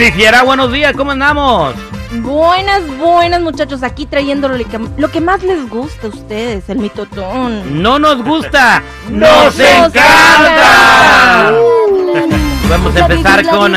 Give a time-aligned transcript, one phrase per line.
[0.00, 1.74] Jennifer, buenos días, ¿cómo andamos?
[2.22, 7.82] Buenas, buenas muchachos, aquí trayéndolo lo que, que más les gusta a ustedes, el mitotón.
[7.82, 9.92] No nos gusta, nos encanta.
[12.70, 13.74] Vamos a empezar con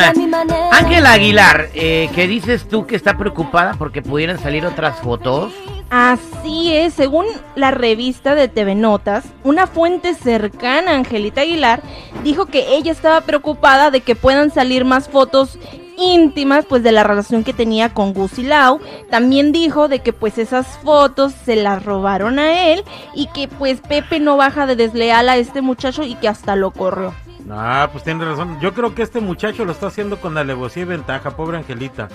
[0.72, 5.52] Ángela Aguilar, eh, ¿qué dices tú que está preocupada porque pudieran salir otras fotos?
[5.90, 11.82] Así es, según la revista de TV Notas, una fuente cercana a Angelita Aguilar
[12.24, 15.60] dijo que ella estaba preocupada de que puedan salir más fotos
[15.98, 18.80] íntimas pues de la relación que tenía con Gus y Lau.
[19.10, 23.82] También dijo de que pues esas fotos se las robaron a él y que pues
[23.82, 27.14] Pepe no baja de desleal a este muchacho y que hasta lo corrió.
[27.50, 28.58] Ah, pues tiene razón.
[28.62, 32.08] Yo creo que este muchacho lo está haciendo con alevosía y ventaja, pobre Angelita.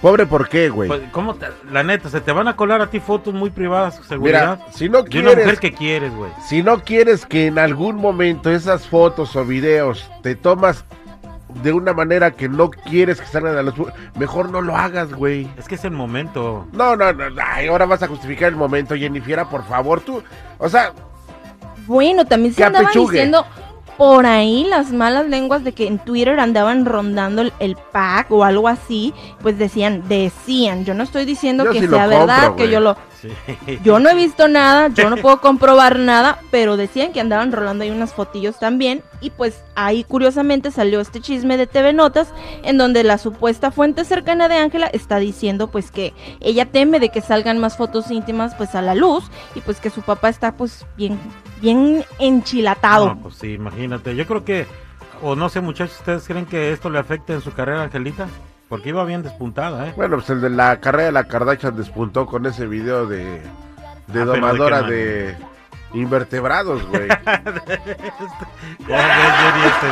[0.00, 0.88] Pobre, ¿por qué, güey?
[0.88, 4.00] Pues, ¿cómo te- la neta, se te van a colar a ti fotos muy privadas,
[4.08, 4.58] seguridad.
[4.58, 6.30] Mira, si no de una mujer quieres, que quieres, güey.
[6.48, 10.84] si no quieres que en algún momento esas fotos o videos te tomas
[11.62, 13.74] de una manera que no quieres que salgan a los
[14.18, 15.48] mejor no lo hagas, güey.
[15.58, 16.66] Es que es el momento.
[16.72, 20.22] No, no, no, ay, ahora vas a justificar el momento, Jennifer, por favor, tú,
[20.58, 20.92] o sea,
[21.86, 23.12] Bueno, también se andaban apechugue.
[23.12, 23.44] diciendo
[23.98, 28.42] por ahí las malas lenguas de que en Twitter andaban rondando el, el pack o
[28.42, 32.70] algo así, pues decían, decían, yo no estoy diciendo Yo que sí sea verdad, que
[32.70, 33.30] yo lo, Sí.
[33.84, 37.84] yo no he visto nada, yo no puedo comprobar nada, pero decían que andaban rolando
[37.84, 42.78] ahí unas fotillos también y pues ahí curiosamente salió este chisme de TV Notas en
[42.78, 47.20] donde la supuesta fuente cercana de Ángela está diciendo pues que ella teme de que
[47.20, 50.84] salgan más fotos íntimas pues a la luz y pues que su papá está pues
[50.96, 51.18] bien
[51.62, 53.14] bien enchilatado.
[53.14, 54.14] No, pues sí, imagínate.
[54.14, 54.66] Yo creo que,
[55.22, 58.28] o no sé, muchachos, ¿ustedes creen que esto le afecte en su carrera, Angelita?
[58.72, 59.92] Porque iba bien despuntada, ¿eh?
[59.96, 63.42] bueno, pues el de la carrera de la Kardashian despuntó con ese video de, de
[63.44, 65.36] Ah, pero ¿de domadora de
[65.92, 67.06] invertebrados, güey.
[67.08, 69.86] ¿Cómo ves, Jenny, este?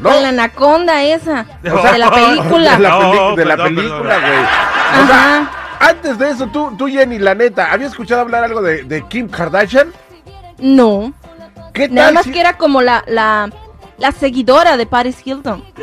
[0.00, 2.76] No, Con la anaconda esa, O sea, de la película.
[2.76, 4.38] de la, peli- No, de la perdón, película, güey.
[5.02, 5.50] O sea, Ajá.
[5.90, 9.28] antes de eso, tú, tú, Jenny, la neta, ¿habías escuchado hablar algo de, de Kim
[9.28, 9.92] Kardashian?
[10.58, 11.12] No.
[11.74, 13.50] ¿Qué Nada tal más si- que era como la, la,
[13.98, 15.62] la seguidora de Paris Hilton.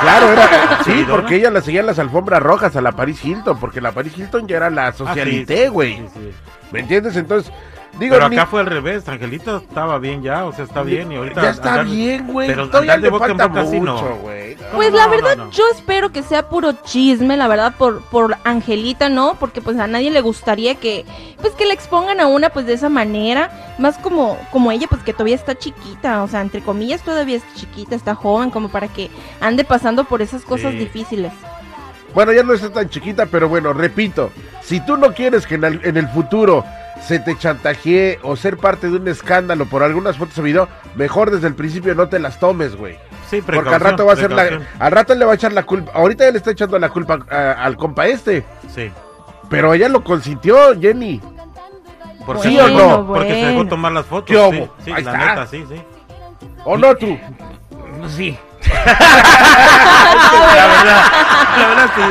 [0.00, 0.80] Claro, era.
[0.84, 3.92] Sí, porque ella la seguía en las alfombras rojas a la Paris Hilton, porque la
[3.92, 5.96] Paris Hilton ya era la Ah, socialité, sí, güey.
[5.96, 6.32] sí, sí.
[6.70, 7.16] ¿Me entiendes?
[7.16, 7.52] Entonces,
[7.98, 11.16] digo, Pero acá fue al revés, Angelita estaba bien ya, o sea, está bien y
[11.16, 11.42] ahorita...
[11.42, 12.48] ya está andar- bien, güey.
[12.48, 14.54] Pero Todavía andar de le boca en falta mucho, güey.
[14.56, 15.50] No, Pues no, la no, verdad, no.
[15.50, 19.36] yo espero que sea puro chisme, la verdad, por, por Angelita, ¿no?
[19.38, 21.04] Porque pues a nadie le gustaría que,
[21.40, 25.02] pues que la expongan a una pues de esa manera, más como, como ella, pues
[25.02, 28.88] que todavía está chiquita, o sea, entre comillas todavía está chiquita, está joven, como para
[28.88, 30.78] que ande pasando por esas cosas Sí.
[30.78, 31.32] difíciles.
[32.14, 34.30] Bueno, ya no está tan chiquita, pero bueno, repito,
[34.62, 36.64] si tú no quieres que en el, en el futuro
[37.02, 41.30] se te chantajee o ser parte de un escándalo por algunas fotos o video, mejor
[41.30, 42.96] desde el principio no te las tomes, güey.
[43.30, 45.64] Sí, Porque al rato va a ser la, al rato le va a echar la
[45.64, 45.90] culpa.
[45.94, 48.90] Ahorita ya le está echando la culpa a- al compa este, Sí.
[49.50, 51.20] pero ella lo consintió, Jenny.
[52.24, 53.06] Por ¿Sí o no?
[53.06, 54.26] Porque se dejó tomar las fotos.
[54.26, 54.34] ¿Qué
[54.78, 55.26] sí, sí, Ahí la está.
[55.26, 55.80] neta, sí, sí.
[56.64, 57.16] ¿O no tú?
[58.08, 58.36] Sí.
[58.66, 61.02] La verdad,
[61.56, 62.02] la verdad sí.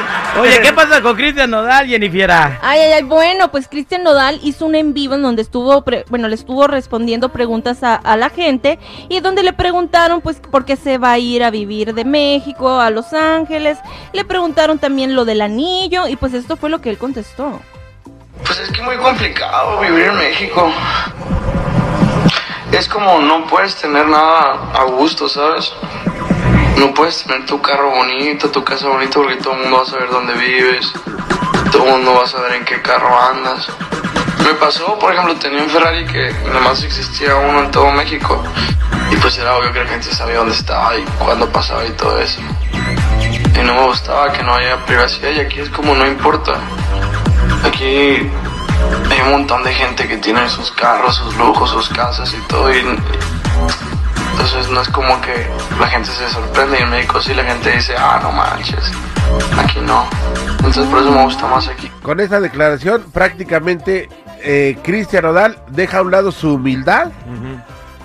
[0.40, 2.30] Oye, ¿qué pasa con Cristian Nodal, Jennifer?
[2.30, 6.04] Ay, ay, ay, bueno, pues Cristian Nodal hizo un en vivo en donde estuvo, pre-
[6.08, 10.64] bueno, le estuvo respondiendo preguntas a, a la gente y donde le preguntaron, pues, por
[10.64, 13.78] qué se va a ir a vivir de México a Los Ángeles.
[14.12, 17.60] Le preguntaron también lo del anillo y pues esto fue lo que él contestó.
[18.44, 20.70] Pues es que muy complicado vivir en México.
[22.72, 25.72] Es como no puedes tener nada a gusto, ¿sabes?
[26.76, 29.86] No puedes tener tu carro bonito, tu casa bonita porque todo el mundo va a
[29.86, 30.92] saber dónde vives.
[31.72, 33.68] Todo el mundo va a saber en qué carro andas.
[34.44, 38.42] Me pasó, por ejemplo, tenía un Ferrari que nomás existía uno en todo México.
[39.10, 42.18] Y pues era obvio que la gente sabía dónde estaba y cuándo pasaba y todo
[42.20, 42.40] eso.
[43.20, 46.60] Y no me gustaba que no haya privacidad y aquí es como no importa.
[47.64, 47.84] Aquí
[49.10, 52.72] hay un montón de gente que tiene sus carros, sus lujos, sus casas y todo.
[52.72, 52.84] Y,
[54.36, 55.46] entonces no es como que
[55.80, 58.92] la gente se sorprende y en México sí la gente dice, ah, no manches.
[59.58, 60.04] Aquí no.
[60.58, 61.90] Entonces por eso me gusta más aquí.
[62.02, 64.08] Con esta declaración, prácticamente
[64.42, 67.10] eh, Cristian Nodal deja a un lado su humildad.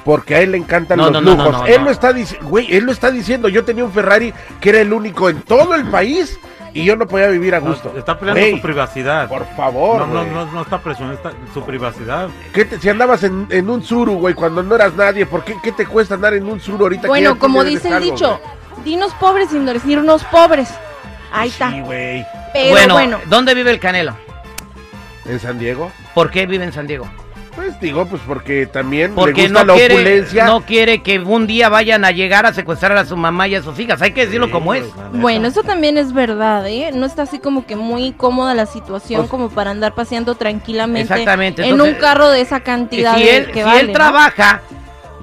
[0.06, 1.52] Porque a él le encantan No, los no, no, lujos.
[1.52, 1.86] no, no, él no.
[1.86, 3.50] lo está diciendo, güey, él lo está diciendo.
[3.50, 6.40] Yo tenía un Ferrari que era el único en todo el país
[6.74, 7.94] y yo no podía vivir a No, gusto.
[7.98, 9.28] está peleando su privacidad.
[9.28, 10.32] Por favor, no, no, güey.
[10.34, 12.30] no, no está presionando está su privacidad.
[12.54, 15.56] ¿Qué te- si andabas en, en un suru, güey, cuando no eras nadie, ¿por qué,
[15.62, 17.04] qué te cuesta andar en un suru ahorita?
[17.04, 18.40] que Bueno, como dice el algo, dicho,
[18.86, 20.70] dinos pobres sin decirnos pobres.
[21.34, 21.72] Ahí está.
[21.72, 22.26] Sí, güey.
[22.54, 24.16] Pero bueno, bueno, ¿dónde vive el Canelo?
[25.26, 25.92] ¿En San Diego?
[26.14, 27.08] ¿Por qué vive en San Diego?
[27.56, 30.46] Pues digo, pues porque también Porque le gusta no la quiere, opulencia.
[30.46, 33.62] no quiere que un día vayan a llegar a secuestrar a su mamá y a
[33.62, 34.02] sus hijas.
[34.02, 34.84] Hay que decirlo Sí, como es.
[34.84, 35.10] neta.
[35.14, 36.92] Bueno, eso también es verdad, ¿eh?
[36.94, 41.02] No está así como que muy cómoda la situación Pues- como para andar paseando tranquilamente
[41.02, 43.88] Exactamente, en entonces, un carro de esa cantidad si de- él, que si vale, él
[43.88, 43.94] ¿no?
[43.94, 44.62] trabaja,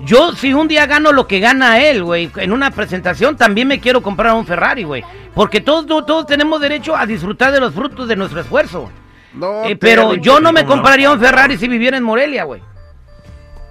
[0.05, 3.81] yo si un día gano lo que gana él, güey, en una presentación, también me
[3.81, 5.03] quiero comprar un Ferrari, güey.
[5.35, 8.91] Porque todos, todos, todos tenemos derecho a disfrutar de los frutos de nuestro esfuerzo.
[9.35, 12.63] No, Eh, pero yo no me compraría un Ferrari si viviera en Morelia, güey.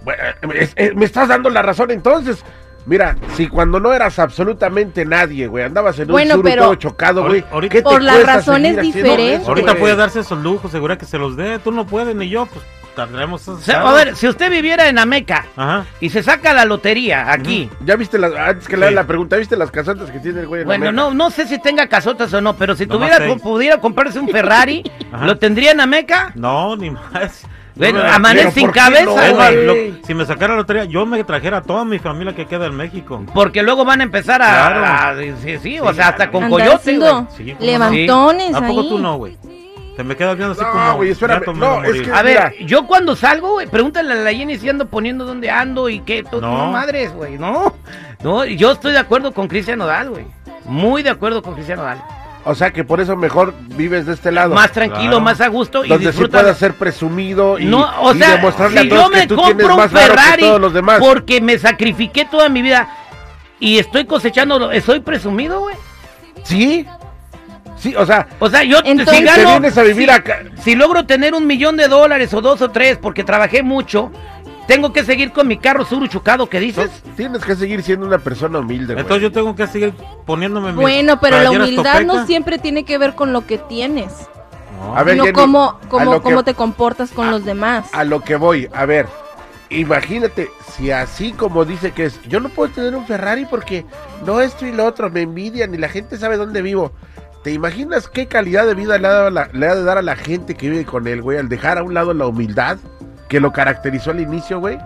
[0.03, 0.21] Bueno,
[0.53, 2.43] es- es- me estás dando la razón entonces.
[2.85, 7.25] Mira, si cuando no eras absolutamente nadie, güey, andabas en un Bueno, pero- todo chocado,
[7.25, 7.43] güey.
[7.51, 9.41] Ahorita- ¿qué te Por las razones diferentes.
[9.41, 11.59] eso, Ahorita puede darse esos lujos, segura que se los dé.
[11.59, 12.63] Tú no puedes ni yo, pues
[13.59, 15.85] sea, a ver, si usted viviera en Ameca Ajá.
[15.99, 18.95] y se saca la lotería aquí, Ya viste las, antes que le haga Sí.
[18.95, 21.59] la pregunta, ¿viste las casotas que tiene el güey en bueno, no, no sé si
[21.61, 23.41] tenga casotas o no, pero si Nomás tuviera, seis.
[23.41, 25.25] pudiera comprarse un Ferrari, Ajá.
[25.25, 26.31] ¿lo tendría en Ameca?
[26.35, 27.45] No, ni más.
[27.75, 31.23] Bueno, amanece sin ¿por qué cabeza, no, lo- si me sacara la lotería, yo me
[31.23, 33.23] trajera a toda mi familia que queda en México.
[33.35, 34.47] Porque luego van a empezar a...
[34.47, 34.83] Claro.
[34.83, 37.37] a- sí, sí, o Sí, sea, hasta con Andar coyote, haciendo güey.
[37.37, 37.65] Sí, ¿cómo no?
[37.67, 38.89] levantones ¿A poco ahí.
[38.89, 39.37] tú no, güey?
[39.97, 40.93] Te me quedas viendo así No, como...
[40.95, 42.49] güey, espérame, no, es que- A Mira.
[42.51, 45.99] ver, yo cuando salgo, güey, pregúntale a la Jenny si ando poniendo dónde ando y
[46.01, 46.65] qué, todo, No.
[46.67, 47.73] no madres, güey, no.
[48.23, 50.25] No, yo estoy de acuerdo con Cristian Nodal, güey.
[50.65, 52.01] Muy de acuerdo con Cristian Nodal.
[52.45, 54.53] O sea que por eso mejor vives de este lado.
[54.55, 55.19] Más tranquilo, Claro.
[55.19, 56.39] más a gusto y donde sí disfruta.
[56.41, 59.35] puedas ser presumido y, no, o y demostrarle si a todos yo me que tú
[59.35, 60.99] tienes compro un más varo que Ferrari todos los demás.
[60.99, 62.87] porque me sacrifiqué toda mi vida
[63.59, 65.75] y estoy cosechando, ¿soy presumido, güey?
[66.43, 66.85] Sí,
[67.77, 70.43] sí, o sea, O sea, yo Entonces- si te vienes a vivir si- acá.
[70.63, 74.11] Si logro tener un millón de dólares o dos o tres porque trabajé mucho,
[74.67, 76.85] tengo que seguir con mi carro suru chucado que dices.
[76.91, 79.01] Entonces, tienes que seguir siendo una persona humilde, güey.
[79.01, 79.93] Entonces yo tengo que seguir
[80.25, 84.11] poniéndome Bueno, pero la humildad no siempre tiene que ver con lo que tienes,
[84.79, 84.95] No.
[84.95, 87.87] A ver, sino Jenny, cómo, a cómo, que- cómo te comportas con los demás.
[87.93, 89.07] A lo que voy, a ver,
[89.69, 93.85] imagínate, si así como dice que es, yo no puedo tener un Ferrari porque
[94.25, 96.91] no esto y lo otro, me envidian y la gente sabe dónde vivo.
[97.47, 99.97] ¿Te imaginas qué calidad de vida le ha, dado a la- le ha de dar
[99.97, 102.77] a la gente que vive con él, güey, al dejar a un lado la humildad
[103.29, 104.77] que lo caracterizó al inicio, güey?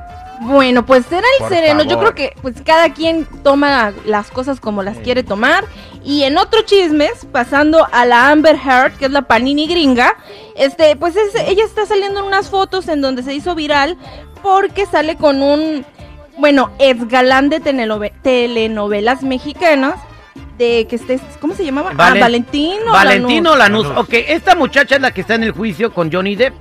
[0.41, 1.81] Bueno, pues será el Por sereno.
[1.81, 5.65] Yo creo que pues cada quien toma las cosas como las quiere tomar.
[6.03, 10.15] Y en otro chismes, pasando a la Amber Heard, que es la panini gringa,
[10.55, 13.97] este, pues es- ella está saliendo en unas fotos en donde se hizo viral
[14.43, 15.83] porque sale con un,
[16.37, 19.95] bueno, ex galán de telenove- telenovelas mexicanas.
[20.61, 21.91] De que esté, ¿cómo se llamaba?
[21.93, 22.91] Valen- ah, Valentino.
[22.91, 23.83] Valentino Lanús.
[23.87, 23.97] Lanús.
[24.05, 26.53] Ok, esta muchacha es la que está en el juicio con Johnny Depp.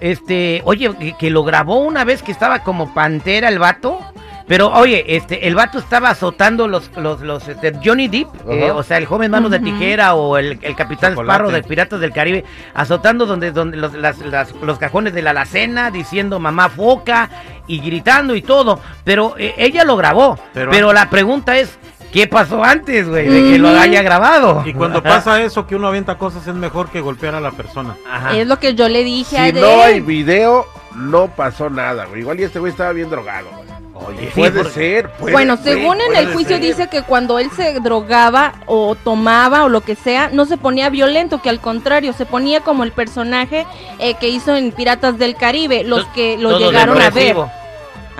[0.00, 4.00] Este, oye, que, que lo grabó una vez que estaba como pantera el vato.
[4.48, 8.82] Pero, oye, este, el vato estaba azotando los, los, los, este, Johnny Depp, eh, o
[8.82, 9.66] sea, el joven manos de Ujú.
[9.66, 11.32] tijera o el, el capitán Chocolate.
[11.32, 12.44] Sparrow de Piratas del Caribe,
[12.74, 17.30] azotando donde, donde los, las- las- los cajones de la alacena, diciendo mamá foca
[17.68, 18.80] y gritando y todo.
[19.04, 20.36] Pero eh, ella lo grabó.
[20.52, 21.78] Pero, Pero- la pregunta es,
[22.12, 24.62] ¿qué pasó antes, güey, de que lo haya grabado?
[24.66, 27.96] Y cuando pasa eso, que uno avienta cosas, es mejor que golpear a la persona.
[28.10, 28.36] Ajá.
[28.36, 32.20] Es lo que yo le dije a Si no hay video, no pasó nada, güey.
[32.20, 33.70] Igual y este güey estaba bien drogado, güey.
[34.06, 36.64] Oye, sí, puede porque- ser, puede Bueno, según en el juicio ser.
[36.64, 40.88] dice que cuando él se drogaba o tomaba o lo que sea, no se ponía
[40.88, 43.66] violento, que al contrario, se ponía como el personaje
[43.98, 47.36] eh, que hizo en Piratas del Caribe, los que lo llegaron a ver.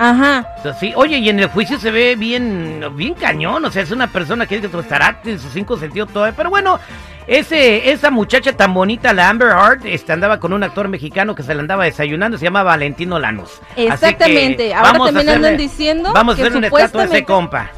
[0.01, 0.47] Ajá.
[0.79, 4.07] Sí, oye, y en el juicio se ve bien, bien cañón, o sea, es una
[4.07, 6.79] persona que estará en sus cinco sentidos todavía, pero bueno,
[7.27, 11.43] ese, esa muchacha tan bonita, la Amber Heard, este, andaba con un actor mexicano que
[11.43, 13.61] se la andaba desayunando, se llama Valentino Lanús.
[13.75, 14.73] Exactamente.
[14.73, 17.69] Ahora a también andan diciendo Vamos a que hacer una estatua a ese compa.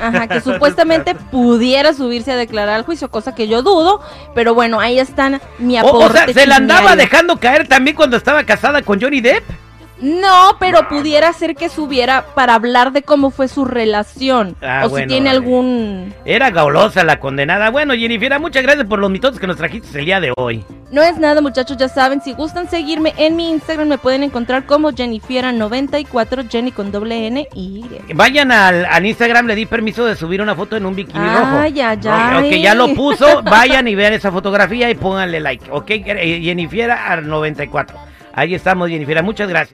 [0.00, 4.00] ajá, que supuestamente pudiera subirse a declarar al juicio, cosa que yo dudo,
[4.36, 6.04] pero bueno, ahí están mi aporte.
[6.04, 9.65] o sea, se la andaba dejando caer también cuando estaba casada con Johnny Depp.
[10.00, 14.54] No, pero pudiera ser que subiera para hablar de cómo fue su relación.
[14.60, 16.12] Ah, o si tiene algún...
[16.24, 17.70] Era gaulosa la condenada.
[17.70, 20.64] Bueno, Jennifer, muchas gracias por los mitotes que nos trajiste el día de hoy.
[20.92, 24.66] No es nada, muchachos, ya saben, si gustan seguirme en mi Instagram me pueden encontrar
[24.66, 28.12] como Jennifiera94, Jenny con doble N y Y.
[28.14, 31.58] Vayan al, al Instagram, le di permiso de subir una foto en un bikini rojo.
[31.58, 32.46] Ay, ay, Ok, ay.
[32.48, 37.08] ok, ya lo puso, vayan y vean esa fotografía y pónganle like, ok, Eh, Jennifiera
[37.08, 37.96] al 94.
[38.32, 39.64] Ahí estamos, Jennifiera, muchas gracias.